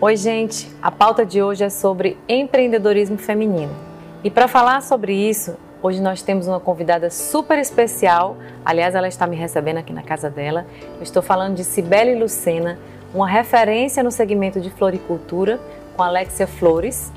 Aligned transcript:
Oi, 0.00 0.16
gente. 0.16 0.70
A 0.80 0.92
pauta 0.92 1.26
de 1.26 1.42
hoje 1.42 1.64
é 1.64 1.68
sobre 1.68 2.16
empreendedorismo 2.28 3.18
feminino. 3.18 3.74
E 4.22 4.30
para 4.30 4.46
falar 4.46 4.80
sobre 4.80 5.12
isso, 5.12 5.56
hoje 5.82 6.00
nós 6.00 6.22
temos 6.22 6.46
uma 6.46 6.60
convidada 6.60 7.10
super 7.10 7.58
especial. 7.58 8.36
Aliás, 8.64 8.94
ela 8.94 9.08
está 9.08 9.26
me 9.26 9.34
recebendo 9.34 9.78
aqui 9.78 9.92
na 9.92 10.04
casa 10.04 10.30
dela. 10.30 10.64
Eu 10.98 11.02
estou 11.02 11.20
falando 11.20 11.56
de 11.56 11.64
Cibele 11.64 12.14
Lucena, 12.14 12.78
uma 13.12 13.26
referência 13.28 14.00
no 14.04 14.12
segmento 14.12 14.60
de 14.60 14.70
floricultura 14.70 15.58
com 15.96 16.02
Alexia 16.04 16.46
Flores. 16.46 17.12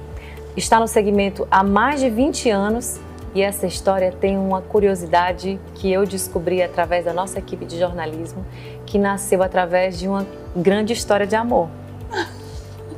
Está 0.58 0.80
no 0.80 0.88
segmento 0.88 1.48
há 1.52 1.64
mais 1.64 2.00
de 2.00 2.10
20 2.10 2.50
anos 2.50 3.00
e 3.36 3.44
essa 3.44 3.68
história 3.68 4.12
tem 4.12 4.40
uma 4.40 4.60
curiosidade 4.60 5.60
que 5.76 5.92
eu 5.92 6.04
descobri 6.04 6.64
através 6.64 7.06
da 7.06 7.14
nossa 7.14 7.38
equipe 7.38 7.64
de 7.64 7.78
jornalismo, 7.78 8.44
que 8.88 8.98
nasceu 8.98 9.44
através 9.44 10.00
de 10.00 10.08
uma 10.08 10.26
grande 10.56 10.94
história 10.94 11.28
de 11.28 11.36
amor. 11.36 11.70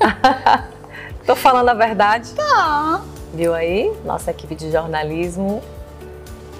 Tô 1.25 1.35
falando 1.35 1.69
a 1.69 1.73
verdade? 1.73 2.33
Tá. 2.33 3.01
Viu 3.33 3.53
aí? 3.53 3.91
Nossa 4.05 4.31
equipe 4.31 4.55
de 4.55 4.71
jornalismo 4.71 5.61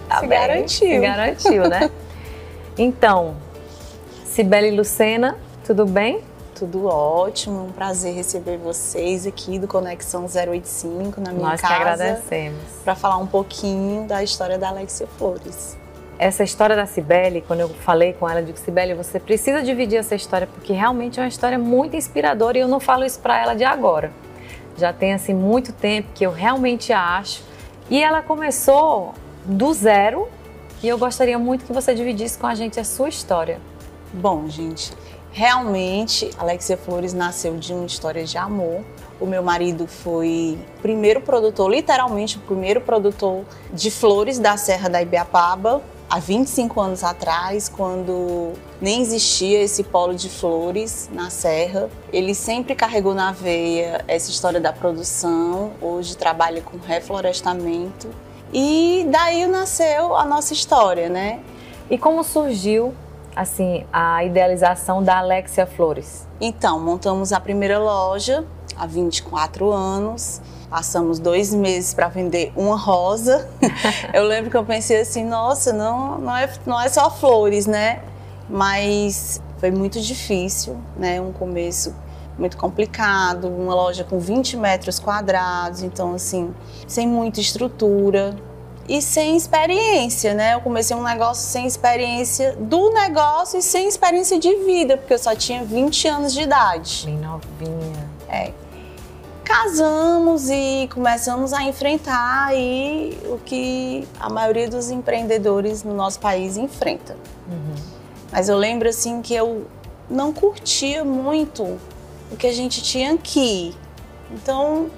tá 0.07 0.19
se 0.19 0.27
bem, 0.27 0.39
garantiu. 0.39 0.87
Se 0.87 0.99
garantiu, 0.99 1.69
né? 1.69 1.91
então, 2.77 3.35
Cibele 4.25 4.71
Lucena, 4.71 5.37
tudo 5.65 5.85
bem? 5.85 6.23
Tudo 6.55 6.85
ótimo, 6.85 7.65
um 7.65 7.71
prazer 7.71 8.13
receber 8.13 8.57
vocês 8.57 9.27
aqui 9.27 9.59
do 9.59 9.67
Conexão 9.67 10.25
085 10.25 11.19
na 11.19 11.31
minha 11.31 11.49
Nós 11.49 11.61
casa. 11.61 11.73
Nós 11.73 11.85
que 11.85 11.91
agradecemos. 11.91 12.61
Para 12.83 12.95
falar 12.95 13.17
um 13.17 13.27
pouquinho 13.27 14.07
da 14.07 14.23
história 14.23 14.57
da 14.57 14.69
Alexia 14.69 15.07
Flores. 15.17 15.77
Essa 16.19 16.43
história 16.43 16.75
da 16.75 16.85
Cibele, 16.85 17.43
quando 17.45 17.61
eu 17.61 17.69
falei 17.69 18.13
com 18.13 18.29
ela, 18.29 18.39
eu 18.39 18.45
digo, 18.45 18.57
Cibele, 18.57 18.93
você 18.93 19.19
precisa 19.19 19.61
dividir 19.61 19.97
essa 19.97 20.15
história, 20.15 20.47
porque 20.47 20.71
realmente 20.71 21.19
é 21.19 21.23
uma 21.23 21.27
história 21.27 21.57
muito 21.57 21.95
inspiradora 21.95 22.57
e 22.57 22.61
eu 22.61 22.67
não 22.67 22.79
falo 22.79 23.03
isso 23.03 23.19
para 23.19 23.41
ela 23.41 23.55
de 23.55 23.63
agora. 23.63 24.11
Já 24.77 24.93
tem, 24.93 25.13
assim, 25.13 25.33
muito 25.33 25.73
tempo 25.73 26.09
que 26.13 26.25
eu 26.25 26.31
realmente 26.31 26.93
acho. 26.93 27.43
E 27.89 28.01
ela 28.01 28.21
começou 28.21 29.13
do 29.43 29.73
zero 29.73 30.29
e 30.81 30.87
eu 30.87 30.97
gostaria 30.97 31.37
muito 31.37 31.65
que 31.65 31.73
você 31.73 31.93
dividisse 31.93 32.37
com 32.37 32.47
a 32.47 32.55
gente 32.55 32.79
a 32.79 32.83
sua 32.83 33.09
história. 33.09 33.59
Bom, 34.13 34.47
gente, 34.47 34.91
realmente 35.31 36.29
Alexia 36.37 36.77
Flores 36.77 37.13
nasceu 37.13 37.57
de 37.57 37.73
uma 37.73 37.85
história 37.85 38.23
de 38.23 38.37
amor. 38.37 38.81
O 39.19 39.25
meu 39.25 39.41
marido 39.41 39.87
foi 39.87 40.57
o 40.77 40.81
primeiro 40.81 41.21
produtor, 41.21 41.71
literalmente 41.71 42.37
o 42.37 42.41
primeiro 42.41 42.81
produtor 42.81 43.43
de 43.71 43.89
flores 43.89 44.37
da 44.39 44.57
Serra 44.57 44.89
da 44.89 45.01
Ibiapaba 45.01 45.81
há 46.13 46.19
25 46.19 46.79
anos 46.79 47.03
atrás, 47.03 47.67
quando 47.67 48.53
nem 48.79 49.01
existia 49.01 49.63
esse 49.63 49.83
polo 49.83 50.13
de 50.13 50.29
flores 50.29 51.09
na 51.11 51.31
Serra. 51.31 51.89
Ele 52.11 52.35
sempre 52.35 52.75
carregou 52.75 53.15
na 53.15 53.31
veia 53.31 54.05
essa 54.07 54.29
história 54.29 54.61
da 54.61 54.71
produção, 54.71 55.71
hoje 55.81 56.15
trabalha 56.15 56.61
com 56.61 56.77
reflorestamento. 56.77 58.09
E 58.53 59.07
daí 59.09 59.47
nasceu 59.47 60.15
a 60.15 60.23
nossa 60.23 60.53
história, 60.53 61.09
né? 61.09 61.39
E 61.89 61.97
como 61.97 62.23
surgiu 62.23 62.93
assim 63.35 63.83
a 63.91 64.23
idealização 64.23 65.01
da 65.01 65.17
Alexia 65.17 65.65
Flores? 65.65 66.27
Então, 66.39 66.79
montamos 66.79 67.33
a 67.33 67.39
primeira 67.39 67.79
loja 67.79 68.45
há 68.77 68.85
24 68.85 69.71
anos 69.71 70.39
Passamos 70.73 71.19
dois 71.19 71.53
meses 71.53 71.93
para 71.93 72.07
vender 72.07 72.51
uma 72.55 72.75
rosa. 72.75 73.47
eu 74.11 74.23
lembro 74.23 74.49
que 74.49 74.57
eu 74.57 74.65
pensei 74.65 75.01
assim, 75.01 75.23
nossa, 75.23 75.71
não, 75.71 76.17
não, 76.17 76.35
é, 76.35 76.51
não 76.65 76.81
é 76.81 76.89
só 76.89 77.11
flores, 77.11 77.67
né? 77.67 78.01
Mas 78.49 79.39
foi 79.59 79.69
muito 79.69 80.01
difícil, 80.01 80.75
né? 80.97 81.21
Um 81.21 81.31
começo 81.31 81.95
muito 82.39 82.57
complicado, 82.57 83.49
uma 83.49 83.75
loja 83.75 84.03
com 84.03 84.17
20 84.17 84.57
metros 84.57 84.97
quadrados, 84.97 85.83
então 85.83 86.15
assim, 86.15 86.51
sem 86.87 87.07
muita 87.07 87.39
estrutura 87.39 88.35
e 88.89 88.99
sem 88.99 89.37
experiência, 89.37 90.33
né? 90.33 90.55
Eu 90.55 90.61
comecei 90.61 90.97
um 90.97 91.03
negócio 91.03 91.43
sem 91.43 91.67
experiência 91.67 92.55
do 92.59 92.89
negócio 92.89 93.59
e 93.59 93.61
sem 93.61 93.87
experiência 93.87 94.39
de 94.39 94.55
vida, 94.65 94.97
porque 94.97 95.13
eu 95.13 95.19
só 95.19 95.35
tinha 95.35 95.63
20 95.63 96.07
anos 96.07 96.33
de 96.33 96.41
idade. 96.41 97.03
Bem 97.05 97.19
novinha. 97.19 98.09
É 98.27 98.62
casamos 99.53 100.49
e 100.49 100.89
começamos 100.91 101.53
a 101.53 101.61
enfrentar 101.61 102.47
aí 102.47 103.15
o 103.25 103.37
que 103.37 104.07
a 104.19 104.27
maioria 104.27 104.67
dos 104.67 104.89
empreendedores 104.89 105.83
no 105.83 105.93
nosso 105.93 106.19
país 106.19 106.57
enfrenta. 106.57 107.15
Uhum. 107.47 107.75
Mas 108.31 108.49
eu 108.49 108.57
lembro 108.57 108.89
assim 108.89 109.21
que 109.21 109.35
eu 109.35 109.67
não 110.09 110.33
curtia 110.33 111.05
muito 111.05 111.79
o 112.31 112.35
que 112.35 112.47
a 112.47 112.51
gente 112.51 112.81
tinha 112.81 113.13
aqui. 113.13 113.75
Então 114.31 114.89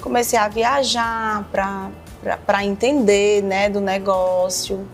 comecei 0.00 0.38
a 0.38 0.48
viajar 0.48 1.46
para 1.52 2.64
entender 2.64 3.42
né, 3.42 3.68
do 3.68 3.82
negócio. 3.82 4.88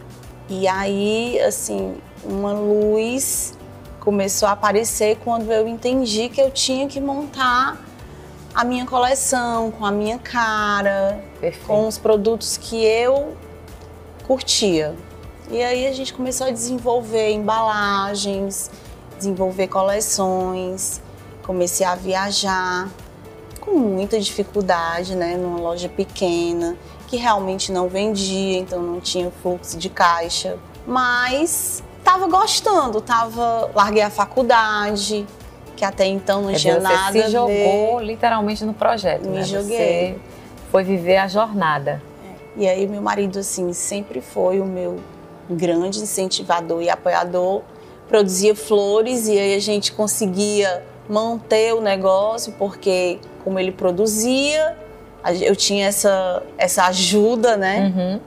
E 0.49 0.66
aí, 0.66 1.39
assim, 1.43 1.95
uma 2.25 2.53
luz 2.53 3.55
começou 4.00 4.49
a 4.49 4.53
aparecer 4.53 5.16
quando 5.22 5.53
eu 5.53 5.69
entendi 5.69 6.28
que 6.28 6.41
eu 6.41 6.50
tinha 6.50 6.89
que 6.89 7.00
montar 7.00 7.86
a 8.56 8.65
minha 8.65 8.87
coleção, 8.87 9.71
com 9.71 9.84
a 9.84 9.91
minha 9.91 10.19
cara, 10.19 11.22
Perfeito. 11.39 11.67
com 11.67 11.87
os 11.87 11.99
produtos 11.99 12.56
que 12.56 12.83
eu 12.83 13.37
curtia. 14.27 14.97
E 15.50 15.62
aí 15.62 15.87
a 15.87 15.93
gente 15.93 16.15
começou 16.15 16.47
a 16.47 16.50
desenvolver 16.50 17.33
embalagens, 17.33 18.71
desenvolver 19.19 19.69
coleções, 19.69 21.03
comecei 21.43 21.84
a 21.84 21.95
viajar 21.95 22.89
com 23.61 23.72
muita 23.72 24.19
dificuldade, 24.19 25.15
né, 25.15 25.37
numa 25.37 25.61
loja 25.61 25.91
pequena 25.91 26.78
que 27.09 27.19
realmente 27.19 27.71
não 27.71 27.89
vendia, 27.89 28.59
então 28.59 28.81
não 28.81 29.00
tinha 29.00 29.31
fluxo 29.43 29.77
de 29.77 29.91
caixa, 29.91 30.59
mas 30.87 31.84
estava 31.99 32.27
gostando, 32.27 33.03
tava 33.03 33.71
larguei 33.75 34.03
a 34.03 34.11
faculdade, 34.11 35.27
que 35.77 35.85
até 35.85 36.07
então 36.07 36.43
não 36.43 36.55
tinha 36.55 36.81
nada 36.81 37.13
você 37.13 37.25
se 37.25 37.31
jogou 37.31 38.01
literalmente 38.01 38.65
no 38.65 38.73
projeto, 38.73 39.29
Me 39.29 39.37
né? 39.37 39.43
joguei. 39.45 40.15
Você 40.15 40.17
foi 40.71 40.83
viver 40.83 41.19
a 41.19 41.29
jornada. 41.29 42.03
É. 42.57 42.63
E 42.63 42.69
aí 42.69 42.87
meu 42.89 43.03
marido 43.03 43.39
assim 43.39 43.73
sempre 43.73 44.21
foi 44.21 44.59
o 44.61 44.65
meu 44.65 44.99
grande 45.49 46.01
incentivador 46.01 46.83
e 46.83 46.89
apoiador. 46.89 47.63
Produzia 48.09 48.55
flores 48.55 49.29
e 49.29 49.39
aí 49.39 49.55
a 49.55 49.61
gente 49.61 49.93
conseguia 49.93 50.83
manter 51.09 51.75
o 51.75 51.81
negócio 51.81 52.53
porque 52.59 53.19
como 53.45 53.59
ele 53.59 53.71
produzia, 53.71 54.77
eu 55.43 55.55
tinha 55.55 55.87
essa 55.87 56.43
essa 56.57 56.87
ajuda, 56.87 57.57
né? 57.57 57.93
Uhum. 57.95 58.21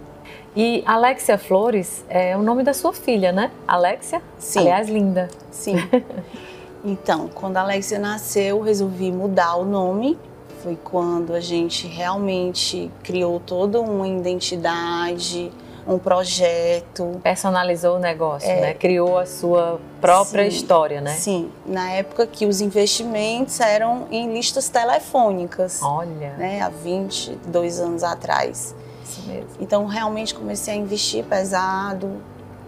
E 0.55 0.83
Alexia 0.85 1.37
Flores 1.37 2.03
é 2.09 2.35
o 2.35 2.41
nome 2.41 2.63
da 2.63 2.73
sua 2.73 2.91
filha, 2.91 3.31
né? 3.31 3.51
Alexia? 3.67 4.21
Sim. 4.37 4.59
Aliás, 4.59 4.89
linda. 4.89 5.27
Sim. 5.51 5.75
Então, 6.83 7.29
quando 7.33 7.57
a 7.57 7.61
Alexia 7.61 7.99
nasceu, 7.99 8.61
resolvi 8.61 9.11
mudar 9.11 9.55
o 9.55 9.65
nome. 9.65 10.17
Foi 10.63 10.77
quando 10.81 11.33
a 11.33 11.39
gente 11.39 11.87
realmente 11.87 12.91
criou 13.03 13.39
toda 13.39 13.79
uma 13.79 14.07
identidade, 14.07 15.51
um 15.87 15.97
projeto. 15.97 17.19
Personalizou 17.23 17.95
o 17.95 17.99
negócio, 17.99 18.49
é, 18.49 18.61
né? 18.61 18.73
Criou 18.73 19.17
a 19.17 19.25
sua 19.25 19.79
própria 20.01 20.43
sim, 20.43 20.57
história, 20.57 21.01
né? 21.01 21.13
Sim. 21.13 21.51
Na 21.65 21.91
época 21.91 22.27
que 22.27 22.45
os 22.45 22.59
investimentos 22.61 23.59
eram 23.59 24.07
em 24.11 24.33
listas 24.33 24.69
telefônicas. 24.69 25.81
Olha. 25.81 26.33
Né? 26.37 26.61
Há 26.61 26.69
22 26.69 27.79
anos 27.79 28.03
atrás. 28.03 28.75
Isso 29.03 29.27
mesmo. 29.27 29.49
Então, 29.59 29.85
realmente 29.85 30.35
comecei 30.35 30.73
a 30.73 30.77
investir 30.77 31.23
pesado, 31.23 32.21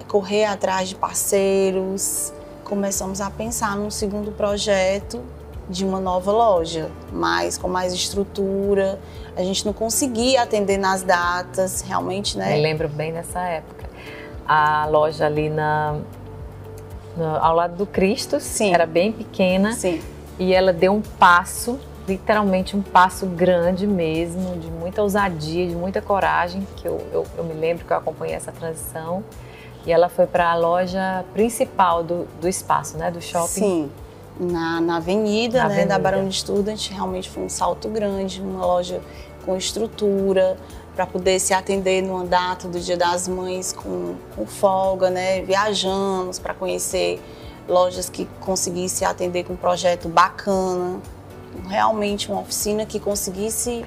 correr 0.07 0.45
atrás 0.45 0.89
de 0.89 0.95
parceiros 0.95 2.33
começamos 2.71 3.19
a 3.19 3.29
pensar 3.29 3.75
num 3.75 3.91
segundo 3.91 4.31
projeto 4.31 5.21
de 5.67 5.83
uma 5.83 5.99
nova 5.99 6.31
loja, 6.31 6.89
mas 7.11 7.57
com 7.57 7.67
mais 7.67 7.91
estrutura. 7.91 8.97
A 9.35 9.43
gente 9.43 9.65
não 9.65 9.73
conseguia 9.73 10.43
atender 10.43 10.77
nas 10.77 11.03
datas, 11.03 11.81
realmente, 11.81 12.37
né? 12.37 12.55
Me 12.55 12.61
lembro 12.61 12.87
bem 12.87 13.11
dessa 13.11 13.41
época. 13.41 13.89
A 14.47 14.85
loja 14.85 15.25
ali 15.25 15.49
na, 15.49 15.97
ao 17.41 17.53
lado 17.53 17.75
do 17.75 17.85
Cristo 17.85 18.39
Sim. 18.39 18.73
era 18.73 18.85
bem 18.85 19.11
pequena. 19.11 19.73
Sim. 19.73 20.01
E 20.39 20.53
ela 20.53 20.71
deu 20.71 20.93
um 20.93 21.01
passo, 21.01 21.77
literalmente 22.07 22.77
um 22.77 22.81
passo 22.81 23.25
grande 23.25 23.85
mesmo, 23.85 24.57
de 24.57 24.71
muita 24.71 25.01
ousadia, 25.01 25.67
de 25.67 25.75
muita 25.75 26.01
coragem, 26.01 26.65
que 26.77 26.87
eu, 26.87 27.05
eu, 27.11 27.27
eu 27.37 27.43
me 27.43 27.53
lembro 27.53 27.83
que 27.83 27.91
eu 27.91 27.97
acompanhei 27.97 28.33
essa 28.33 28.53
transição. 28.53 29.25
E 29.85 29.91
ela 29.91 30.09
foi 30.09 30.27
para 30.27 30.51
a 30.51 30.55
loja 30.55 31.25
principal 31.33 32.03
do, 32.03 32.27
do 32.39 32.47
espaço, 32.47 32.97
né? 32.97 33.09
Do 33.09 33.21
shopping. 33.21 33.47
Sim. 33.47 33.91
Na, 34.39 34.79
na 34.79 34.97
avenida, 34.97 35.59
na 35.59 35.63
né, 35.67 35.73
avenida. 35.73 35.93
da 35.93 35.99
Barão 35.99 36.27
de 36.27 36.35
Student, 36.35 36.89
realmente 36.89 37.29
foi 37.29 37.43
um 37.43 37.49
salto 37.49 37.89
grande, 37.89 38.41
uma 38.41 38.65
loja 38.65 39.01
com 39.45 39.57
estrutura, 39.57 40.57
para 40.95 41.05
poder 41.05 41.39
se 41.39 41.53
atender 41.53 42.01
numa 42.01 42.25
data 42.25 42.67
do 42.67 42.79
Dia 42.79 42.97
das 42.97 43.27
Mães 43.27 43.73
com, 43.73 44.15
com 44.35 44.45
folga, 44.45 45.09
né? 45.09 45.41
Viajamos 45.41 46.37
para 46.37 46.53
conhecer 46.53 47.21
lojas 47.67 48.09
que 48.09 48.27
conseguissem 48.39 49.07
atender 49.07 49.43
com 49.43 49.53
um 49.53 49.57
projeto 49.57 50.09
bacana, 50.09 50.99
realmente 51.67 52.29
uma 52.31 52.41
oficina 52.41 52.85
que 52.85 52.99
conseguisse 52.99 53.85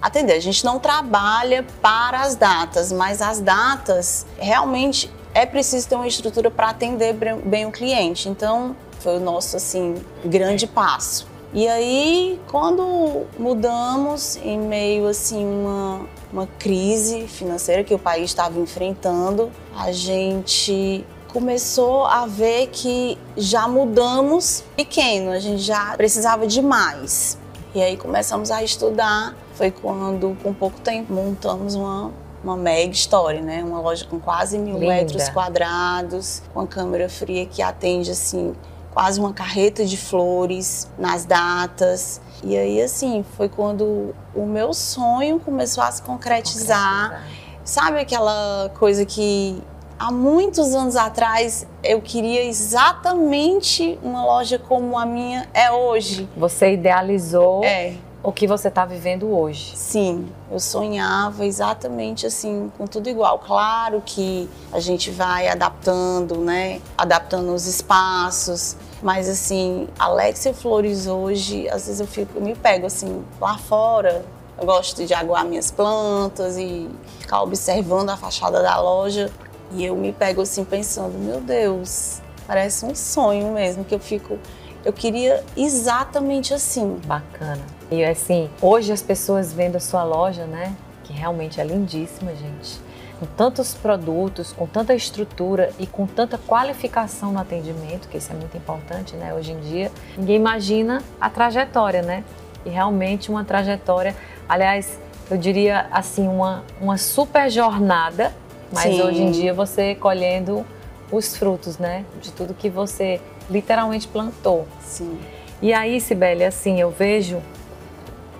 atender. 0.00 0.34
A 0.34 0.40
gente 0.40 0.64
não 0.64 0.78
trabalha 0.78 1.66
para 1.82 2.20
as 2.20 2.36
datas, 2.36 2.92
mas 2.92 3.20
as 3.20 3.40
datas 3.40 4.26
realmente 4.38 5.10
é 5.38 5.46
preciso 5.46 5.88
ter 5.88 5.94
uma 5.94 6.06
estrutura 6.06 6.50
para 6.50 6.70
atender 6.70 7.14
bem 7.44 7.66
o 7.66 7.70
cliente. 7.70 8.28
Então, 8.28 8.74
foi 8.98 9.16
o 9.16 9.20
nosso 9.20 9.56
assim 9.56 9.94
grande 10.24 10.66
passo. 10.66 11.26
E 11.54 11.66
aí, 11.66 12.40
quando 12.48 13.24
mudamos 13.38 14.36
em 14.36 14.58
meio 14.58 15.06
assim 15.06 15.46
uma 15.46 16.06
uma 16.32 16.46
crise 16.58 17.26
financeira 17.26 17.82
que 17.82 17.94
o 17.94 17.98
país 17.98 18.24
estava 18.24 18.58
enfrentando, 18.58 19.50
a 19.74 19.92
gente 19.92 21.04
começou 21.28 22.04
a 22.04 22.26
ver 22.26 22.68
que 22.68 23.18
já 23.36 23.66
mudamos 23.66 24.64
pequeno, 24.76 25.30
a 25.30 25.38
gente 25.38 25.62
já 25.62 25.96
precisava 25.96 26.46
de 26.46 26.60
mais. 26.60 27.38
E 27.74 27.82
aí 27.82 27.96
começamos 27.96 28.50
a 28.50 28.62
estudar. 28.62 29.36
Foi 29.54 29.70
quando, 29.70 30.36
com 30.42 30.52
pouco 30.54 30.80
tempo, 30.80 31.12
montamos 31.12 31.74
uma, 31.74 32.12
uma 32.48 32.56
mega 32.56 32.92
história, 32.92 33.40
né? 33.40 33.62
Uma 33.62 33.80
loja 33.80 34.04
com 34.04 34.18
quase 34.18 34.58
mil 34.58 34.78
Linda. 34.78 34.94
metros 34.94 35.28
quadrados, 35.28 36.42
com 36.52 36.60
a 36.60 36.66
câmera 36.66 37.08
fria 37.08 37.46
que 37.46 37.62
atende 37.62 38.10
assim 38.10 38.54
quase 38.98 39.20
uma 39.20 39.32
carreta 39.32 39.84
de 39.84 39.96
flores 39.96 40.90
nas 40.98 41.24
datas. 41.24 42.20
E 42.42 42.56
aí, 42.56 42.82
assim, 42.82 43.24
foi 43.36 43.48
quando 43.48 44.14
o 44.34 44.46
meu 44.46 44.74
sonho 44.74 45.38
começou 45.38 45.84
a 45.84 45.92
se 45.92 46.02
concretizar. 46.02 47.10
concretizar. 47.10 47.48
Sabe 47.64 48.00
aquela 48.00 48.70
coisa 48.78 49.04
que 49.04 49.62
há 49.98 50.10
muitos 50.10 50.74
anos 50.74 50.96
atrás 50.96 51.66
eu 51.84 52.00
queria 52.00 52.44
exatamente 52.44 53.98
uma 54.02 54.24
loja 54.24 54.58
como 54.58 54.98
a 54.98 55.04
minha 55.04 55.48
é 55.52 55.70
hoje. 55.70 56.28
Você 56.36 56.72
idealizou 56.72 57.62
é. 57.62 57.94
O 58.22 58.32
que 58.32 58.46
você 58.46 58.68
está 58.68 58.84
vivendo 58.84 59.30
hoje. 59.30 59.76
Sim, 59.76 60.28
eu 60.50 60.58
sonhava 60.58 61.46
exatamente 61.46 62.26
assim, 62.26 62.70
com 62.76 62.86
tudo 62.86 63.08
igual. 63.08 63.38
Claro 63.38 64.02
que 64.04 64.48
a 64.72 64.80
gente 64.80 65.10
vai 65.10 65.48
adaptando, 65.48 66.36
né? 66.38 66.80
Adaptando 66.96 67.54
os 67.54 67.66
espaços. 67.66 68.76
Mas 69.02 69.28
assim, 69.28 69.88
Alexia 69.98 70.52
Flores 70.52 71.06
hoje, 71.06 71.68
às 71.68 71.86
vezes 71.86 72.00
eu 72.00 72.06
fico, 72.06 72.38
eu 72.38 72.42
me 72.42 72.54
pego 72.56 72.86
assim, 72.86 73.24
lá 73.40 73.56
fora, 73.56 74.24
eu 74.58 74.66
gosto 74.66 75.06
de 75.06 75.14
aguar 75.14 75.44
minhas 75.44 75.70
plantas 75.70 76.56
e 76.56 76.90
ficar 77.20 77.42
observando 77.42 78.10
a 78.10 78.16
fachada 78.16 78.60
da 78.60 78.80
loja. 78.80 79.30
E 79.70 79.84
eu 79.84 79.94
me 79.94 80.12
pego 80.12 80.40
assim 80.40 80.64
pensando, 80.64 81.16
meu 81.18 81.40
Deus, 81.40 82.20
parece 82.46 82.84
um 82.84 82.94
sonho 82.94 83.52
mesmo, 83.52 83.84
que 83.84 83.94
eu 83.94 84.00
fico. 84.00 84.38
Eu 84.84 84.92
queria 84.92 85.44
exatamente 85.56 86.54
assim. 86.54 86.98
Bacana. 87.04 87.77
E 87.90 88.04
assim, 88.04 88.50
hoje 88.60 88.92
as 88.92 89.02
pessoas 89.02 89.52
vendo 89.52 89.76
a 89.76 89.80
sua 89.80 90.04
loja, 90.04 90.44
né? 90.44 90.74
Que 91.04 91.12
realmente 91.12 91.60
é 91.60 91.64
lindíssima, 91.64 92.34
gente. 92.34 92.80
Com 93.18 93.26
tantos 93.26 93.74
produtos, 93.74 94.52
com 94.52 94.66
tanta 94.66 94.94
estrutura 94.94 95.72
e 95.78 95.86
com 95.86 96.06
tanta 96.06 96.38
qualificação 96.38 97.32
no 97.32 97.40
atendimento, 97.40 98.08
que 98.08 98.18
isso 98.18 98.30
é 98.32 98.36
muito 98.36 98.56
importante, 98.56 99.16
né? 99.16 99.34
Hoje 99.34 99.52
em 99.52 99.60
dia, 99.60 99.90
ninguém 100.16 100.36
imagina 100.36 101.02
a 101.20 101.28
trajetória, 101.28 102.02
né? 102.02 102.22
E 102.64 102.70
realmente 102.70 103.30
uma 103.30 103.44
trajetória, 103.44 104.14
aliás, 104.48 104.98
eu 105.30 105.36
diria 105.36 105.86
assim, 105.90 106.28
uma, 106.28 106.62
uma 106.80 106.96
super 106.96 107.50
jornada 107.50 108.32
mas 108.72 108.94
Sim. 108.94 109.02
hoje 109.02 109.22
em 109.22 109.30
dia 109.30 109.54
você 109.54 109.94
colhendo 109.94 110.64
os 111.10 111.36
frutos, 111.36 111.78
né? 111.78 112.04
De 112.20 112.30
tudo 112.32 112.52
que 112.52 112.68
você 112.68 113.20
literalmente 113.48 114.06
plantou. 114.06 114.66
Sim. 114.82 115.18
E 115.60 115.72
aí, 115.72 116.00
Sibeli, 116.00 116.44
assim, 116.44 116.80
eu 116.80 116.90
vejo 116.90 117.40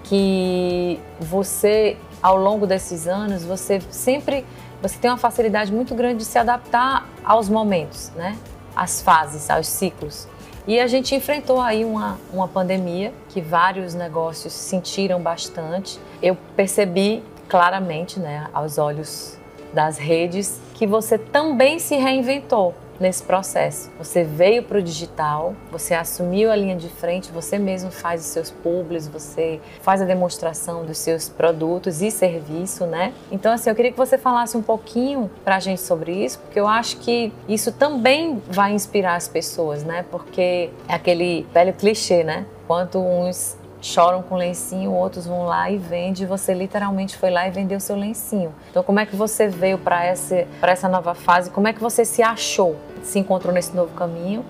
que 0.08 0.98
você, 1.20 1.96
ao 2.22 2.36
longo 2.36 2.66
desses 2.66 3.06
anos, 3.06 3.44
você 3.44 3.80
sempre 3.90 4.44
você 4.80 4.96
tem 4.96 5.10
uma 5.10 5.16
facilidade 5.16 5.72
muito 5.72 5.94
grande 5.94 6.18
de 6.18 6.24
se 6.24 6.38
adaptar 6.38 7.08
aos 7.24 7.48
momentos, 7.48 8.12
né? 8.14 8.38
Às 8.76 9.02
fases, 9.02 9.50
aos 9.50 9.66
ciclos. 9.66 10.28
E 10.68 10.78
a 10.78 10.86
gente 10.86 11.14
enfrentou 11.14 11.60
aí 11.60 11.84
uma, 11.84 12.18
uma 12.32 12.46
pandemia 12.46 13.12
que 13.30 13.40
vários 13.40 13.94
negócios 13.94 14.52
sentiram 14.52 15.20
bastante. 15.20 15.98
Eu 16.22 16.36
percebi 16.54 17.24
claramente, 17.48 18.20
né, 18.20 18.46
aos 18.52 18.78
olhos 18.78 19.36
das 19.72 19.98
redes, 19.98 20.60
que 20.74 20.86
você 20.86 21.18
também 21.18 21.78
se 21.78 21.96
reinventou 21.96 22.74
nesse 22.98 23.22
processo. 23.22 23.90
Você 23.98 24.24
veio 24.24 24.62
para 24.62 24.78
o 24.78 24.82
digital, 24.82 25.54
você 25.70 25.94
assumiu 25.94 26.50
a 26.50 26.56
linha 26.56 26.76
de 26.76 26.88
frente, 26.88 27.30
você 27.30 27.58
mesmo 27.58 27.90
faz 27.90 28.20
os 28.20 28.26
seus 28.28 28.50
publis, 28.50 29.06
você 29.06 29.60
faz 29.80 30.02
a 30.02 30.04
demonstração 30.04 30.84
dos 30.84 30.98
seus 30.98 31.28
produtos 31.28 32.02
e 32.02 32.10
serviço, 32.10 32.86
né? 32.86 33.12
Então, 33.30 33.52
assim, 33.52 33.70
eu 33.70 33.76
queria 33.76 33.92
que 33.92 33.98
você 33.98 34.18
falasse 34.18 34.56
um 34.56 34.62
pouquinho 34.62 35.30
para 35.44 35.56
a 35.56 35.60
gente 35.60 35.80
sobre 35.80 36.12
isso, 36.12 36.38
porque 36.40 36.58
eu 36.58 36.66
acho 36.66 36.98
que 36.98 37.32
isso 37.48 37.72
também 37.72 38.42
vai 38.48 38.72
inspirar 38.72 39.16
as 39.16 39.28
pessoas, 39.28 39.84
né? 39.84 40.04
Porque 40.10 40.70
é 40.88 40.94
aquele 40.94 41.46
velho 41.52 41.72
clichê, 41.72 42.24
né? 42.24 42.46
Quanto 42.66 42.98
uns 42.98 43.56
choram 43.80 44.22
com 44.22 44.36
lencinho, 44.36 44.92
outros 44.92 45.26
vão 45.26 45.44
lá 45.44 45.70
e 45.70 45.76
vendem. 45.76 46.26
Você 46.26 46.52
literalmente 46.54 47.16
foi 47.16 47.30
lá 47.30 47.46
e 47.46 47.50
vendeu 47.50 47.80
seu 47.80 47.96
lencinho. 47.96 48.54
Então, 48.70 48.82
como 48.82 49.00
é 49.00 49.06
que 49.06 49.16
você 49.16 49.48
veio 49.48 49.78
para 49.78 50.04
essa, 50.04 50.46
essa 50.62 50.88
nova 50.88 51.14
fase? 51.14 51.50
Como 51.50 51.68
é 51.68 51.72
que 51.72 51.80
você 51.80 52.04
se 52.04 52.22
achou? 52.22 52.76
Se 53.02 53.18
encontrou 53.18 53.52
nesse 53.52 53.74
novo 53.74 53.94
caminho? 53.94 54.44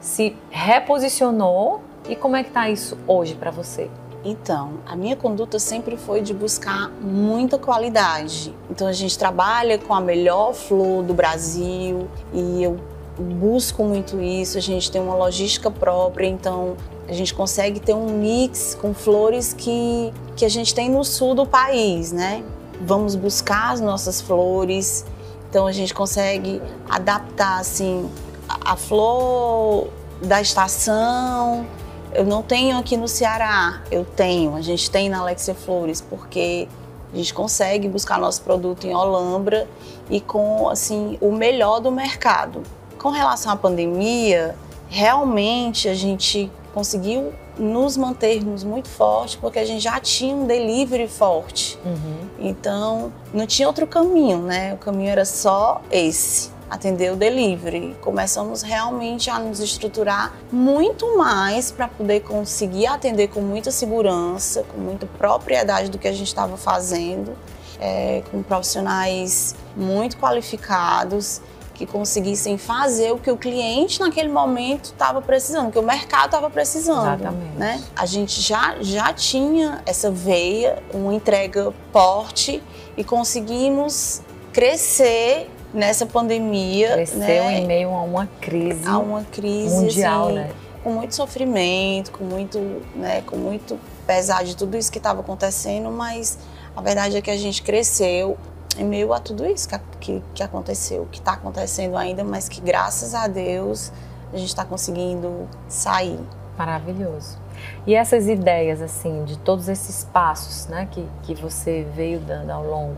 Se 0.00 0.36
reposicionou? 0.50 1.82
E 2.08 2.16
como 2.16 2.34
é 2.36 2.42
que 2.42 2.48
está 2.48 2.68
isso 2.70 2.96
hoje 3.06 3.34
para 3.34 3.50
você? 3.50 3.90
Então, 4.24 4.74
a 4.86 4.94
minha 4.94 5.16
conduta 5.16 5.58
sempre 5.58 5.96
foi 5.96 6.20
de 6.20 6.34
buscar 6.34 6.90
muita 7.00 7.58
qualidade. 7.58 8.54
Então, 8.70 8.86
a 8.86 8.92
gente 8.92 9.18
trabalha 9.18 9.78
com 9.78 9.94
a 9.94 10.00
melhor 10.00 10.52
flor 10.52 11.02
do 11.02 11.14
Brasil 11.14 12.08
e 12.32 12.62
eu 12.62 12.78
busco 13.18 13.82
muito 13.84 14.20
isso. 14.20 14.58
A 14.58 14.60
gente 14.60 14.90
tem 14.90 15.00
uma 15.00 15.14
logística 15.14 15.70
própria, 15.70 16.26
então 16.26 16.76
a 17.10 17.12
gente 17.12 17.34
consegue 17.34 17.80
ter 17.80 17.92
um 17.92 18.06
mix 18.06 18.78
com 18.80 18.94
flores 18.94 19.52
que, 19.52 20.14
que 20.36 20.44
a 20.44 20.48
gente 20.48 20.72
tem 20.72 20.88
no 20.88 21.02
sul 21.04 21.34
do 21.34 21.44
país, 21.44 22.12
né? 22.12 22.44
Vamos 22.80 23.16
buscar 23.16 23.72
as 23.72 23.80
nossas 23.80 24.20
flores, 24.20 25.04
então 25.48 25.66
a 25.66 25.72
gente 25.72 25.92
consegue 25.92 26.62
adaptar 26.88 27.58
assim 27.58 28.08
a, 28.48 28.76
flor 28.76 29.88
da 30.22 30.40
estação. 30.40 31.66
Eu 32.14 32.24
não 32.24 32.44
tenho 32.44 32.78
aqui 32.78 32.96
no 32.96 33.08
Ceará, 33.08 33.82
eu 33.90 34.04
tenho, 34.04 34.54
a 34.54 34.60
gente 34.60 34.88
tem 34.88 35.08
na 35.08 35.18
Alexia 35.18 35.54
Flores, 35.54 36.00
porque 36.00 36.68
a 37.12 37.16
gente 37.16 37.34
consegue 37.34 37.88
buscar 37.88 38.20
nosso 38.20 38.40
produto 38.42 38.86
em 38.86 38.94
Olambra 38.94 39.66
e 40.08 40.20
com 40.20 40.68
assim 40.68 41.18
o 41.20 41.32
melhor 41.32 41.80
do 41.80 41.90
mercado. 41.90 42.62
Com 43.00 43.10
relação 43.10 43.50
à 43.50 43.56
pandemia, 43.56 44.54
realmente 44.88 45.88
a 45.88 45.94
gente 45.94 46.48
conseguiu 46.72 47.32
nos 47.58 47.96
mantermos 47.96 48.64
muito 48.64 48.88
forte 48.88 49.36
porque 49.38 49.58
a 49.58 49.64
gente 49.64 49.82
já 49.82 49.98
tinha 50.00 50.34
um 50.34 50.46
delivery 50.46 51.08
forte. 51.08 51.78
Uhum. 51.84 52.28
Então, 52.38 53.12
não 53.32 53.46
tinha 53.46 53.68
outro 53.68 53.86
caminho, 53.86 54.38
né? 54.38 54.74
O 54.74 54.76
caminho 54.78 55.10
era 55.10 55.24
só 55.24 55.82
esse. 55.90 56.50
Atender 56.70 57.12
o 57.12 57.16
delivery. 57.16 57.96
Começamos 58.00 58.62
realmente 58.62 59.28
a 59.28 59.38
nos 59.40 59.58
estruturar 59.58 60.32
muito 60.52 61.18
mais 61.18 61.72
para 61.72 61.88
poder 61.88 62.20
conseguir 62.20 62.86
atender 62.86 63.28
com 63.28 63.40
muita 63.40 63.72
segurança, 63.72 64.64
com 64.72 64.80
muita 64.80 65.04
propriedade 65.06 65.90
do 65.90 65.98
que 65.98 66.06
a 66.06 66.12
gente 66.12 66.28
estava 66.28 66.56
fazendo, 66.56 67.36
é, 67.80 68.22
com 68.30 68.40
profissionais 68.42 69.56
muito 69.76 70.16
qualificados 70.16 71.40
que 71.80 71.86
conseguissem 71.86 72.58
fazer 72.58 73.10
o 73.10 73.16
que 73.16 73.30
o 73.30 73.38
cliente 73.38 74.00
naquele 74.00 74.28
momento 74.28 74.84
estava 74.84 75.22
precisando, 75.22 75.72
que 75.72 75.78
o 75.78 75.82
mercado 75.82 76.26
estava 76.26 76.50
precisando. 76.50 77.06
Exatamente. 77.06 77.56
Né? 77.56 77.82
A 77.96 78.04
gente 78.04 78.38
já, 78.38 78.76
já 78.82 79.14
tinha 79.14 79.80
essa 79.86 80.10
veia, 80.10 80.82
uma 80.92 81.14
entrega 81.14 81.72
forte 81.90 82.62
e 82.98 83.02
conseguimos 83.02 84.20
crescer 84.52 85.50
nessa 85.72 86.04
pandemia. 86.04 86.92
Cresceu 86.92 87.18
né? 87.18 87.60
em 87.60 87.66
meio 87.66 87.88
a 87.88 88.02
uma 88.02 88.26
crise. 88.26 88.86
A 88.86 88.98
uma 88.98 89.24
crise 89.24 89.74
mundial, 89.76 90.26
assim, 90.26 90.34
né? 90.34 90.50
Com 90.84 90.92
muito 90.92 91.14
sofrimento, 91.14 92.10
com 92.10 92.24
muito, 92.24 92.58
né, 92.94 93.22
com 93.22 93.36
muito 93.36 93.78
pesar 94.06 94.44
de 94.44 94.54
tudo 94.54 94.76
isso 94.76 94.92
que 94.92 94.98
estava 94.98 95.20
acontecendo, 95.20 95.90
mas 95.90 96.38
a 96.76 96.82
verdade 96.82 97.16
é 97.16 97.22
que 97.22 97.30
a 97.30 97.36
gente 97.38 97.62
cresceu 97.62 98.36
em 98.78 98.84
meio 98.84 99.12
a 99.12 99.20
tudo 99.20 99.46
isso 99.46 99.68
que, 99.68 99.78
que, 100.00 100.22
que 100.34 100.42
aconteceu, 100.42 101.06
que 101.10 101.18
está 101.18 101.32
acontecendo 101.32 101.96
ainda, 101.96 102.24
mas 102.24 102.48
que 102.48 102.60
graças 102.60 103.14
a 103.14 103.26
Deus 103.26 103.92
a 104.32 104.36
gente 104.36 104.48
está 104.48 104.64
conseguindo 104.64 105.48
sair. 105.68 106.18
Maravilhoso. 106.56 107.38
E 107.86 107.94
essas 107.94 108.28
ideias, 108.28 108.82
assim, 108.82 109.24
de 109.24 109.38
todos 109.38 109.68
esses 109.68 110.04
passos 110.04 110.66
né, 110.66 110.86
que, 110.90 111.06
que 111.22 111.34
você 111.34 111.86
veio 111.94 112.20
dando 112.20 112.50
ao 112.50 112.64
longo, 112.64 112.96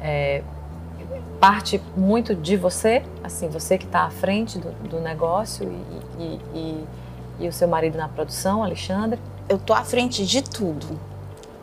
é, 0.00 0.42
parte 1.40 1.82
muito 1.96 2.34
de 2.34 2.56
você, 2.56 3.02
assim, 3.22 3.48
você 3.48 3.76
que 3.76 3.84
está 3.84 4.02
à 4.04 4.10
frente 4.10 4.58
do, 4.58 4.70
do 4.88 5.00
negócio 5.00 5.68
e, 5.68 6.22
e, 6.22 6.40
e, 6.54 6.84
e, 7.40 7.48
o 7.48 7.52
seu 7.52 7.66
marido 7.66 7.98
na 7.98 8.08
produção, 8.08 8.62
Alexandre? 8.62 9.18
eu 9.48 9.58
tô 9.58 9.74
à 9.74 9.84
frente 9.84 10.24
de 10.24 10.42
tudo. 10.42 10.98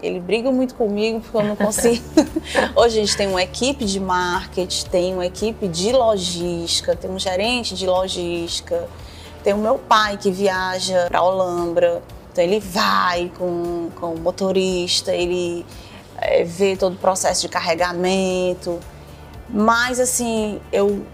Ele 0.01 0.19
briga 0.19 0.51
muito 0.51 0.75
comigo 0.75 1.19
porque 1.19 1.37
eu 1.37 1.43
não 1.43 1.55
consigo. 1.55 2.03
Hoje 2.75 2.99
a 2.99 3.05
gente 3.05 3.17
tem 3.17 3.27
uma 3.27 3.43
equipe 3.43 3.85
de 3.85 3.99
marketing, 3.99 4.85
tem 4.85 5.13
uma 5.13 5.25
equipe 5.25 5.67
de 5.67 5.91
logística, 5.91 6.95
tem 6.95 7.11
um 7.11 7.19
gerente 7.19 7.75
de 7.75 7.85
logística, 7.85 8.87
tem 9.43 9.53
o 9.53 9.57
meu 9.57 9.77
pai 9.77 10.17
que 10.17 10.31
viaja 10.31 11.07
para 11.09 11.21
Olambra, 11.21 12.01
então 12.31 12.43
ele 12.43 12.59
vai 12.59 13.31
com, 13.37 13.89
com 13.99 14.13
o 14.13 14.19
motorista, 14.19 15.13
ele 15.13 15.65
é, 16.17 16.43
vê 16.43 16.77
todo 16.77 16.93
o 16.93 16.97
processo 16.97 17.41
de 17.41 17.49
carregamento. 17.49 18.79
Mas 19.49 19.99
assim, 19.99 20.61
eu 20.71 21.05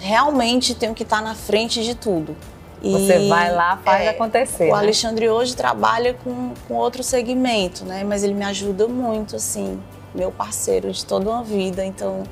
realmente 0.00 0.74
tenho 0.74 0.94
que 0.94 1.04
estar 1.04 1.22
na 1.22 1.34
frente 1.34 1.84
de 1.84 1.94
tudo. 1.94 2.36
Você 2.82 3.28
vai 3.28 3.52
lá, 3.52 3.76
faz 3.76 4.04
é, 4.04 4.08
acontecer. 4.08 4.64
O 4.64 4.72
né? 4.72 4.78
Alexandre 4.78 5.28
hoje 5.28 5.54
trabalha 5.54 6.14
com, 6.14 6.52
com 6.66 6.74
outro 6.74 7.02
segmento, 7.02 7.84
né? 7.84 8.02
Mas 8.04 8.24
ele 8.24 8.34
me 8.34 8.44
ajuda 8.44 8.88
muito, 8.88 9.36
assim, 9.36 9.80
meu 10.14 10.32
parceiro 10.32 10.90
de 10.90 11.04
toda 11.04 11.30
uma 11.30 11.44
vida. 11.44 11.84
Então 11.84 12.24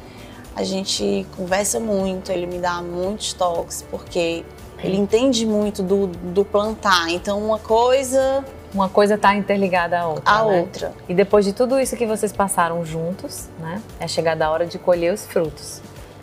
a 0.55 0.65
gente 0.65 1.27
conversa 1.37 1.79
muito, 1.79 2.33
ele 2.33 2.47
me 2.47 2.59
dá 2.59 2.83
muitos 2.83 3.33
toques, 3.33 3.85
porque 3.91 4.45
ele 4.83 4.97
entende 4.97 5.47
muito 5.47 5.83
do, 5.83 6.09
do 6.09 6.45
plantar. 6.45 7.09
Então 7.11 7.39
uma 7.39 7.59
coisa. 7.59 8.45
Uma 8.73 8.89
coisa 8.89 9.15
está 9.15 9.35
interligada 9.35 9.99
à 9.99 10.07
outra. 10.07 10.33
A 10.33 10.45
né? 10.45 10.61
outra. 10.61 10.93
E 11.09 11.15
depois 11.15 11.45
de 11.45 11.53
tudo 11.53 11.81
isso 11.81 11.97
que 11.97 12.07
vocês 12.07 12.33
passaram 12.33 12.85
juntos, 12.85 13.49
né? 13.59 13.83
É 13.99 14.07
chegada 14.07 14.47
a 14.47 14.51
hora 14.51 14.65
de 14.65 14.79
colher 14.79 15.13
os 15.13 15.27
frutos. 15.27 15.83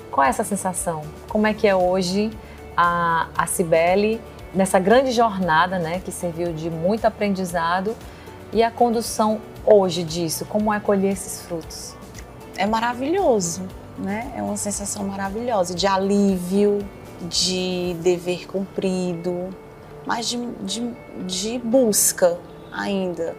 Qual 0.09 0.25
é 0.25 0.29
essa 0.29 0.45
sensação? 0.45 1.01
Como 1.27 1.45
é 1.45 1.53
que 1.53 1.67
é 1.67 1.75
hoje 1.75 2.31
a, 2.77 3.27
a 3.35 3.47
Cibele 3.47 4.21
nessa 4.53 4.79
grande 4.79 5.11
jornada, 5.11 5.79
né, 5.79 5.99
que 6.05 6.11
serviu 6.11 6.53
de 6.53 6.69
muito 6.69 7.05
aprendizado 7.05 7.95
e 8.53 8.63
a 8.63 8.71
condução 8.71 9.41
hoje 9.65 10.03
disso, 10.03 10.45
como 10.45 10.73
é 10.73 10.79
colher 10.79 11.11
esses 11.11 11.41
frutos? 11.41 11.95
É 12.55 12.65
maravilhoso, 12.65 13.63
né? 13.97 14.31
É 14.35 14.41
uma 14.41 14.55
sensação 14.55 15.03
maravilhosa 15.03 15.75
de 15.75 15.85
alívio, 15.85 16.79
de 17.21 17.95
dever 18.01 18.47
cumprido, 18.47 19.49
mas 20.05 20.27
de, 20.29 20.37
de, 20.63 20.93
de 21.25 21.59
busca 21.59 22.37
ainda. 22.71 23.35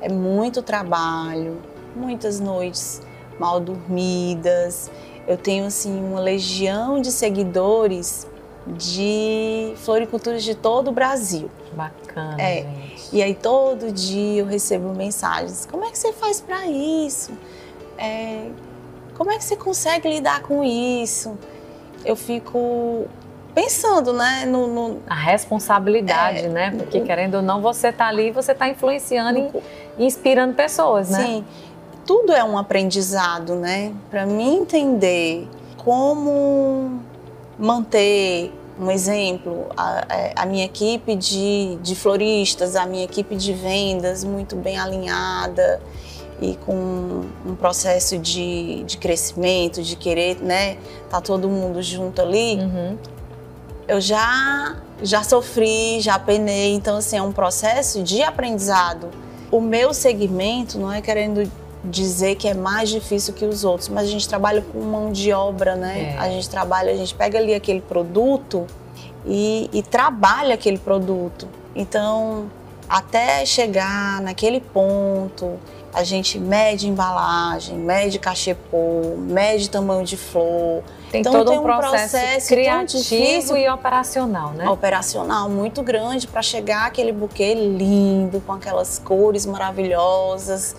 É 0.00 0.08
muito 0.08 0.62
trabalho, 0.62 1.60
muitas 1.96 2.38
noites 2.38 3.02
mal 3.38 3.58
dormidas. 3.58 4.90
Eu 5.26 5.36
tenho 5.36 5.66
assim 5.66 6.00
uma 6.00 6.20
legião 6.20 7.00
de 7.00 7.10
seguidores 7.10 8.26
de 8.76 9.72
floriculturas 9.76 10.42
de 10.42 10.54
todo 10.54 10.88
o 10.88 10.92
Brasil. 10.92 11.50
Bacana, 11.72 12.40
é. 12.40 12.62
gente. 12.62 13.08
E 13.12 13.22
aí 13.22 13.34
todo 13.34 13.90
dia 13.92 14.40
eu 14.40 14.46
recebo 14.46 14.94
mensagens: 14.94 15.66
como 15.66 15.84
é 15.84 15.90
que 15.90 15.98
você 15.98 16.12
faz 16.12 16.40
para 16.40 16.66
isso? 16.66 17.32
É, 17.96 18.48
como 19.16 19.30
é 19.32 19.38
que 19.38 19.44
você 19.44 19.56
consegue 19.56 20.08
lidar 20.08 20.42
com 20.42 20.62
isso? 20.62 21.36
Eu 22.04 22.14
fico 22.14 23.06
pensando, 23.54 24.12
né? 24.12 24.44
No, 24.46 24.68
no... 24.68 24.98
A 25.08 25.14
responsabilidade, 25.14 26.44
é, 26.44 26.48
né? 26.48 26.70
Porque 26.76 27.00
querendo 27.00 27.36
ou 27.36 27.42
não, 27.42 27.60
você 27.60 27.90
tá 27.90 28.06
ali, 28.06 28.30
você 28.30 28.54
tá 28.54 28.68
influenciando 28.68 29.50
e 29.98 30.06
inspirando 30.06 30.54
pessoas, 30.54 31.10
né? 31.10 31.24
Sim. 31.24 31.44
Tudo 32.06 32.32
é 32.32 32.44
um 32.44 32.56
aprendizado, 32.56 33.56
né? 33.56 33.92
Para 34.08 34.24
mim 34.24 34.58
entender 34.58 35.48
como 35.76 37.00
manter 37.58 38.52
um 38.78 38.90
exemplo, 38.90 39.66
a, 39.76 40.06
é, 40.08 40.32
a, 40.36 40.46
minha 40.46 40.64
equipe 40.64 41.16
de, 41.16 41.76
de 41.82 41.94
floristas, 41.94 42.76
a 42.76 42.86
minha 42.86 43.04
equipe 43.04 43.34
de 43.34 43.52
vendas 43.52 44.22
muito 44.22 44.54
bem 44.54 44.78
alinhada 44.78 45.80
e 46.40 46.56
com 46.64 47.24
um 47.44 47.56
processo 47.56 48.16
de, 48.16 48.84
de 48.84 48.96
crescimento, 48.98 49.82
de 49.82 49.96
querer, 49.96 50.40
né, 50.40 50.76
tá 51.10 51.20
todo 51.20 51.48
mundo 51.48 51.82
junto 51.82 52.22
ali. 52.22 52.56
Uhum. 52.56 52.98
Eu 53.88 54.00
já 54.00 54.76
já 55.02 55.22
sofri, 55.22 56.00
já 56.00 56.18
penei, 56.18 56.74
então 56.74 56.96
assim 56.96 57.16
é 57.16 57.22
um 57.22 57.32
processo 57.32 58.02
de 58.02 58.22
aprendizado. 58.22 59.08
O 59.50 59.60
meu 59.60 59.94
segmento 59.94 60.78
não 60.78 60.92
é 60.92 61.00
querendo 61.00 61.50
dizer 61.84 62.34
que 62.34 62.48
é 62.48 62.54
mais 62.54 62.88
difícil 62.88 63.32
que 63.34 63.44
os 63.44 63.64
outros, 63.64 63.88
mas 63.88 64.08
a 64.08 64.10
gente 64.10 64.28
trabalha 64.28 64.62
com 64.62 64.80
mão 64.80 65.12
de 65.12 65.32
obra, 65.32 65.76
né? 65.76 66.14
É. 66.14 66.18
A 66.18 66.28
gente 66.30 66.48
trabalha, 66.48 66.92
a 66.92 66.96
gente 66.96 67.14
pega 67.14 67.38
ali 67.38 67.54
aquele 67.54 67.80
produto 67.80 68.66
e, 69.24 69.70
e 69.72 69.82
trabalha 69.82 70.54
aquele 70.54 70.78
produto. 70.78 71.48
Então, 71.74 72.50
até 72.88 73.44
chegar 73.46 74.20
naquele 74.20 74.60
ponto, 74.60 75.58
a 75.92 76.02
gente 76.02 76.38
mede 76.38 76.88
embalagem, 76.88 77.76
mede 77.76 78.18
cachepô, 78.18 79.16
mede 79.16 79.70
tamanho 79.70 80.04
de 80.04 80.16
flor. 80.16 80.82
Tem 81.10 81.20
então, 81.20 81.32
todo 81.32 81.50
tem 81.50 81.58
um 81.58 81.62
processo, 81.62 82.10
processo 82.10 82.48
criativo 82.48 83.56
e 83.56 83.68
operacional, 83.68 84.50
né? 84.50 84.68
Operacional 84.68 85.48
muito 85.48 85.82
grande 85.82 86.26
para 86.26 86.42
chegar 86.42 86.86
aquele 86.86 87.12
buquê 87.12 87.54
lindo, 87.54 88.40
com 88.40 88.52
aquelas 88.52 88.98
cores 88.98 89.46
maravilhosas 89.46 90.76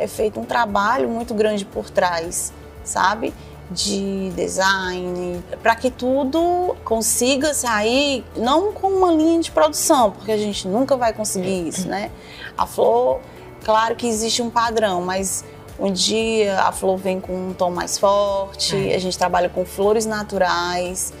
é 0.00 0.06
feito 0.06 0.40
um 0.40 0.44
trabalho 0.44 1.08
muito 1.08 1.34
grande 1.34 1.64
por 1.64 1.90
trás, 1.90 2.52
sabe? 2.82 3.34
De 3.70 4.30
design, 4.30 5.44
para 5.62 5.76
que 5.76 5.90
tudo 5.90 6.74
consiga 6.84 7.54
sair, 7.54 8.24
não 8.34 8.72
com 8.72 8.88
uma 8.88 9.12
linha 9.12 9.40
de 9.40 9.50
produção, 9.50 10.10
porque 10.10 10.32
a 10.32 10.38
gente 10.38 10.66
nunca 10.66 10.96
vai 10.96 11.12
conseguir 11.12 11.68
isso, 11.68 11.86
né? 11.86 12.10
A 12.56 12.66
flor, 12.66 13.20
claro 13.62 13.94
que 13.94 14.08
existe 14.08 14.42
um 14.42 14.50
padrão, 14.50 15.02
mas 15.02 15.44
um 15.78 15.92
dia 15.92 16.60
a 16.62 16.72
flor 16.72 16.96
vem 16.96 17.20
com 17.20 17.50
um 17.50 17.52
tom 17.52 17.70
mais 17.70 17.96
forte, 17.96 18.74
é. 18.74 18.96
a 18.96 18.98
gente 18.98 19.16
trabalha 19.16 19.48
com 19.48 19.64
flores 19.64 20.06
naturais, 20.06 21.12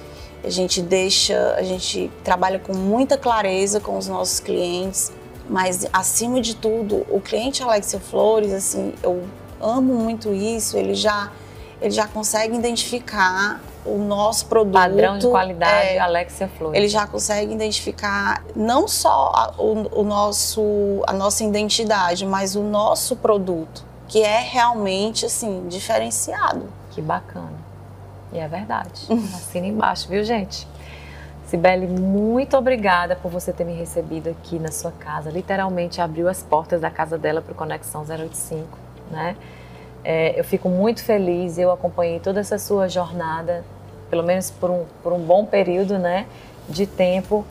a 0.42 0.48
gente 0.48 0.80
deixa, 0.80 1.54
a 1.56 1.62
gente 1.62 2.10
trabalha 2.24 2.58
com 2.58 2.74
muita 2.74 3.18
clareza 3.18 3.78
com 3.78 3.96
os 3.98 4.08
nossos 4.08 4.40
clientes 4.40 5.12
mas, 5.50 5.84
acima 5.92 6.40
de 6.40 6.54
tudo, 6.54 7.04
o 7.10 7.20
cliente 7.20 7.60
Alexia 7.60 7.98
Flores, 7.98 8.52
assim, 8.52 8.94
eu 9.02 9.24
amo 9.60 9.94
muito 9.94 10.32
isso, 10.32 10.76
ele 10.76 10.94
já, 10.94 11.32
ele 11.82 11.90
já 11.90 12.06
consegue 12.06 12.54
identificar 12.54 13.60
o 13.84 13.98
nosso 13.98 14.46
produto. 14.46 14.74
Padrão 14.74 15.18
de 15.18 15.26
qualidade 15.26 15.88
é, 15.88 15.98
Alexia 15.98 16.46
Flores. 16.56 16.78
Ele 16.78 16.86
já 16.88 17.04
consegue 17.04 17.52
identificar 17.52 18.44
não 18.54 18.86
só 18.86 19.32
a, 19.34 19.54
o, 19.58 20.00
o, 20.00 20.04
nosso, 20.04 21.02
a 21.04 21.12
nossa 21.12 21.42
identidade, 21.42 22.24
mas 22.24 22.54
o 22.54 22.62
nosso 22.62 23.16
produto, 23.16 23.84
que 24.06 24.22
é 24.22 24.38
realmente, 24.38 25.26
assim, 25.26 25.66
diferenciado. 25.68 26.68
Que 26.92 27.02
bacana. 27.02 27.58
E 28.32 28.38
é 28.38 28.46
verdade. 28.46 29.08
Assina 29.34 29.66
embaixo, 29.66 30.08
viu, 30.08 30.22
gente? 30.22 30.69
Sibeli, 31.50 31.88
muito 31.88 32.56
obrigada 32.56 33.16
por 33.16 33.28
você 33.28 33.52
ter 33.52 33.64
me 33.64 33.72
recebido 33.72 34.30
aqui 34.30 34.56
na 34.56 34.70
sua 34.70 34.92
casa. 34.92 35.30
Literalmente 35.30 36.00
abriu 36.00 36.28
as 36.28 36.44
portas 36.44 36.80
da 36.80 36.92
casa 36.92 37.18
dela 37.18 37.42
para 37.42 37.50
o 37.50 37.56
Conexão 37.56 38.02
085, 38.08 38.68
né? 39.10 39.34
É, 40.04 40.38
eu 40.38 40.44
fico 40.44 40.68
muito 40.68 41.02
feliz, 41.02 41.58
eu 41.58 41.72
acompanhei 41.72 42.20
toda 42.20 42.38
essa 42.38 42.56
sua 42.56 42.88
jornada, 42.88 43.64
pelo 44.08 44.22
menos 44.22 44.48
por 44.48 44.70
um, 44.70 44.84
por 45.02 45.12
um 45.12 45.18
bom 45.18 45.44
período, 45.44 45.98
né, 45.98 46.24
de 46.68 46.86
tempo. 46.86 47.44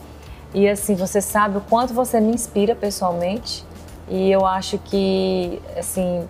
E 0.54 0.66
assim, 0.66 0.94
você 0.94 1.20
sabe 1.20 1.58
o 1.58 1.60
quanto 1.60 1.92
você 1.92 2.20
me 2.20 2.32
inspira 2.32 2.74
pessoalmente. 2.74 3.66
E 4.08 4.32
eu 4.32 4.46
acho 4.46 4.78
que, 4.78 5.60
assim, 5.76 6.26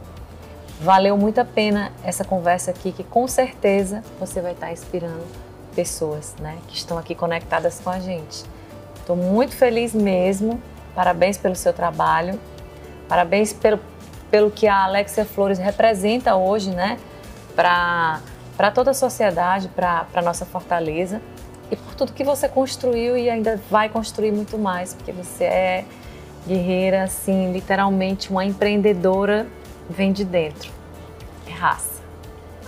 valeu 0.81 1.17
muito 1.17 1.41
a 1.41 1.45
pena 1.45 1.93
essa 2.03 2.25
conversa 2.25 2.73
aqui, 2.73 2.91
que 2.91 3.05
com 3.05 3.29
certeza 3.29 4.03
você 4.19 4.41
vai 4.41 4.55
estar 4.55 4.73
inspirando 4.73 5.50
pessoas 5.71 6.35
né, 6.41 6.59
que 6.69 6.77
estão 6.77 6.99
aqui 6.99 7.15
conectadas 7.15 7.81
com 7.81 7.91
a 7.91 7.99
gente. 7.99 8.45
Estou 8.97 9.17
muito 9.17 9.57
feliz 9.57 9.95
mesmo. 9.95 10.61
Parabéns 10.95 11.37
pelo 11.37 11.57
seu 11.57 11.73
trabalho. 11.73 12.39
Parabéns 13.09 13.53
pelo, 13.53 13.81
pelo 14.31 14.51
que 14.51 14.69
a 14.69 14.85
Alexia 14.85 15.25
Flores 15.25 15.59
representa 15.59 16.37
hoje, 16.37 16.71
né? 16.71 16.99
Para 17.55 18.21
toda 18.73 18.93
a 18.93 18.95
sociedade, 18.95 19.69
para 19.69 20.07
a 20.15 20.23
nossa 20.23 20.45
fortaleza. 20.45 21.21
E 21.71 21.77
por 21.77 21.95
tudo 21.95 22.13
que 22.13 22.25
você 22.25 22.49
construiu 22.49 23.17
e 23.17 23.31
ainda 23.31 23.61
vai 23.71 23.89
construir 23.89 24.33
muito 24.33 24.59
mais, 24.59 24.95
porque 24.95 25.13
você 25.13 25.45
é 25.45 25.85
guerreira, 26.47 27.05
assim, 27.05 27.53
literalmente 27.53 28.31
uma 28.31 28.45
empreendedora 28.45 29.47
vem 29.89 30.13
de 30.13 30.25
dentro. 30.25 30.71
É 31.47 31.53
raça. 31.53 32.01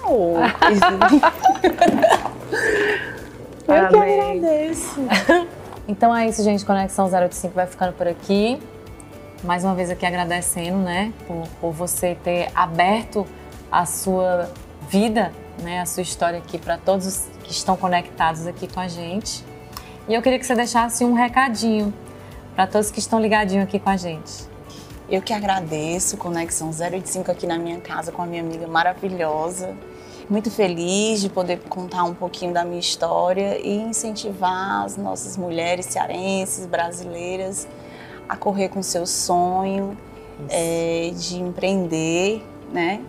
Oh, 0.04 0.34
Eu 2.52 3.88
que 3.88 3.96
agradeço. 3.96 5.00
então 5.88 6.14
é 6.14 6.28
isso, 6.28 6.42
gente. 6.42 6.64
Conexão 6.64 7.06
085 7.06 7.54
vai 7.54 7.66
ficando 7.66 7.92
por 7.92 8.06
aqui. 8.06 8.60
Mais 9.42 9.64
uma 9.64 9.74
vez 9.74 9.90
aqui 9.90 10.06
agradecendo, 10.06 10.78
né, 10.78 11.12
por, 11.26 11.48
por 11.60 11.72
você 11.72 12.16
ter 12.22 12.48
aberto 12.54 13.26
a 13.72 13.84
sua 13.84 14.48
vida, 14.88 15.32
né, 15.62 15.80
a 15.80 15.86
sua 15.86 16.02
história 16.02 16.38
aqui 16.38 16.58
para 16.58 16.78
todos 16.78 17.26
que 17.42 17.50
estão 17.50 17.76
conectados 17.76 18.46
aqui 18.46 18.68
com 18.68 18.78
a 18.78 18.86
gente. 18.86 19.44
E 20.08 20.14
eu 20.14 20.22
queria 20.22 20.38
que 20.38 20.46
você 20.46 20.54
deixasse 20.54 21.04
um 21.04 21.12
recadinho 21.12 21.92
para 22.54 22.66
todos 22.66 22.90
que 22.90 23.00
estão 23.00 23.20
ligadinhos 23.20 23.64
aqui 23.64 23.80
com 23.80 23.90
a 23.90 23.96
gente. 23.96 24.46
Eu 25.08 25.20
que 25.20 25.32
agradeço, 25.32 26.16
Conexão 26.16 26.68
085 26.68 27.30
aqui 27.30 27.46
na 27.46 27.58
minha 27.58 27.80
casa 27.80 28.12
com 28.12 28.22
a 28.22 28.26
minha 28.26 28.42
amiga 28.42 28.66
maravilhosa. 28.66 29.74
Muito 30.32 30.50
feliz 30.50 31.20
de 31.20 31.28
poder 31.28 31.58
contar 31.68 32.04
um 32.04 32.14
pouquinho 32.14 32.54
da 32.54 32.64
minha 32.64 32.80
história 32.80 33.58
e 33.58 33.76
incentivar 33.76 34.82
as 34.82 34.96
nossas 34.96 35.36
mulheres 35.36 35.84
cearenses, 35.84 36.64
brasileiras, 36.64 37.68
a 38.26 38.34
correr 38.34 38.70
com 38.70 38.82
seu 38.82 39.04
sonho 39.04 39.94
é, 40.48 41.10
de 41.14 41.36
empreender, 41.36 42.42
né? 42.72 43.02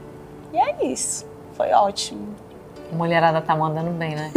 E 0.52 0.58
é 0.58 0.86
isso. 0.86 1.26
Foi 1.54 1.72
ótimo. 1.72 2.36
A 2.92 2.96
mulherada 2.98 3.40
tá 3.40 3.56
mandando 3.56 3.92
bem, 3.92 4.16
né? 4.16 4.30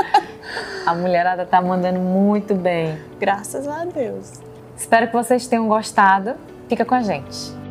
a 0.86 0.94
mulherada 0.94 1.44
tá 1.44 1.60
mandando 1.60 2.00
muito 2.00 2.54
bem. 2.54 2.98
Graças 3.20 3.68
a 3.68 3.84
Deus. 3.84 4.40
Espero 4.74 5.08
que 5.08 5.12
vocês 5.12 5.46
tenham 5.46 5.68
gostado. 5.68 6.34
Fica 6.66 6.82
com 6.82 6.94
a 6.94 7.02
gente. 7.02 7.65